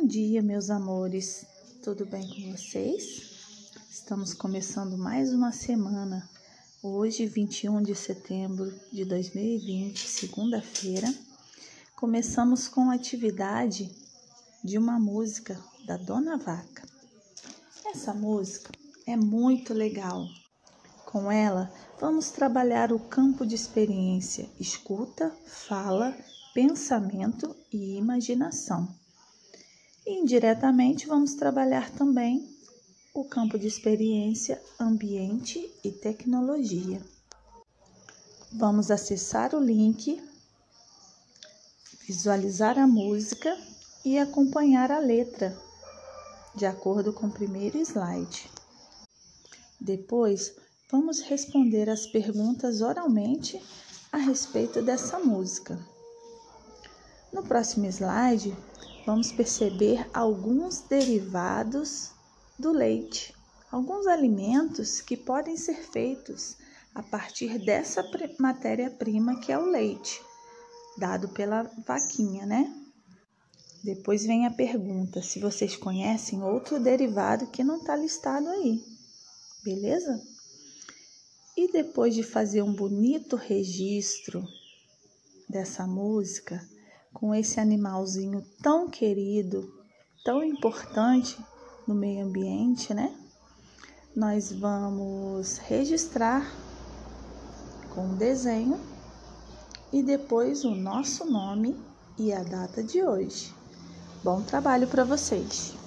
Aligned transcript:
Bom 0.00 0.06
dia, 0.06 0.40
meus 0.40 0.70
amores. 0.70 1.44
Tudo 1.84 2.06
bem 2.06 2.26
com 2.26 2.56
vocês? 2.56 3.70
Estamos 3.90 4.32
começando 4.32 4.96
mais 4.96 5.30
uma 5.34 5.52
semana. 5.52 6.26
Hoje, 6.82 7.26
21 7.26 7.82
de 7.82 7.94
setembro 7.94 8.72
de 8.90 9.04
2020, 9.04 9.98
segunda-feira, 10.08 11.06
começamos 11.96 12.66
com 12.66 12.90
a 12.90 12.94
atividade 12.94 13.94
de 14.64 14.78
uma 14.78 14.98
música 14.98 15.62
da 15.84 15.98
Dona 15.98 16.38
Vaca. 16.38 16.82
Essa 17.84 18.14
música 18.14 18.72
é 19.06 19.16
muito 19.16 19.74
legal. 19.74 20.26
Com 21.04 21.30
ela, 21.30 21.70
vamos 22.00 22.30
trabalhar 22.30 22.90
o 22.90 22.98
campo 22.98 23.44
de 23.44 23.54
experiência, 23.54 24.48
escuta, 24.58 25.30
fala, 25.44 26.16
pensamento 26.54 27.54
e 27.70 27.98
imaginação. 27.98 28.98
Indiretamente, 30.12 31.06
vamos 31.06 31.34
trabalhar 31.34 31.88
também 31.92 32.44
o 33.14 33.22
campo 33.22 33.56
de 33.56 33.68
experiência, 33.68 34.60
ambiente 34.76 35.72
e 35.84 35.92
tecnologia. 35.92 37.00
Vamos 38.50 38.90
acessar 38.90 39.54
o 39.54 39.60
link, 39.60 40.20
visualizar 42.08 42.76
a 42.76 42.88
música 42.88 43.56
e 44.04 44.18
acompanhar 44.18 44.90
a 44.90 44.98
letra, 44.98 45.56
de 46.56 46.66
acordo 46.66 47.12
com 47.12 47.28
o 47.28 47.32
primeiro 47.32 47.78
slide. 47.78 48.50
Depois, 49.80 50.56
vamos 50.90 51.20
responder 51.20 51.88
as 51.88 52.04
perguntas 52.04 52.80
oralmente 52.80 53.62
a 54.10 54.16
respeito 54.16 54.82
dessa 54.82 55.20
música. 55.20 55.78
No 57.32 57.44
próximo 57.44 57.86
slide, 57.86 58.52
vamos 59.10 59.32
perceber 59.32 60.08
alguns 60.14 60.82
derivados 60.82 62.12
do 62.56 62.70
leite, 62.70 63.34
alguns 63.68 64.06
alimentos 64.06 65.00
que 65.00 65.16
podem 65.16 65.56
ser 65.56 65.82
feitos 65.82 66.56
a 66.94 67.02
partir 67.02 67.58
dessa 67.58 68.08
matéria-prima 68.38 69.40
que 69.40 69.50
é 69.50 69.58
o 69.58 69.64
leite, 69.64 70.22
dado 70.96 71.28
pela 71.30 71.64
vaquinha, 71.84 72.46
né? 72.46 72.72
Depois 73.82 74.24
vem 74.24 74.46
a 74.46 74.50
pergunta 74.52 75.20
se 75.20 75.40
vocês 75.40 75.76
conhecem 75.76 76.44
outro 76.44 76.78
derivado 76.78 77.48
que 77.48 77.64
não 77.64 77.78
está 77.78 77.96
listado 77.96 78.48
aí, 78.48 78.80
beleza? 79.64 80.22
E 81.56 81.72
depois 81.72 82.14
de 82.14 82.22
fazer 82.22 82.62
um 82.62 82.72
bonito 82.72 83.34
registro 83.34 84.46
dessa 85.48 85.84
música, 85.84 86.64
com 87.12 87.34
esse 87.34 87.60
animalzinho 87.60 88.44
tão 88.62 88.88
querido, 88.88 89.68
tão 90.24 90.42
importante 90.44 91.36
no 91.86 91.94
meio 91.94 92.26
ambiente, 92.26 92.94
né? 92.94 93.14
Nós 94.14 94.52
vamos 94.52 95.58
registrar 95.58 96.50
com 97.90 98.10
o 98.10 98.16
desenho 98.16 98.80
e 99.92 100.02
depois 100.02 100.64
o 100.64 100.74
nosso 100.74 101.24
nome 101.24 101.76
e 102.18 102.32
a 102.32 102.42
data 102.42 102.82
de 102.82 103.02
hoje. 103.02 103.54
Bom 104.22 104.42
trabalho 104.42 104.86
para 104.86 105.04
vocês! 105.04 105.79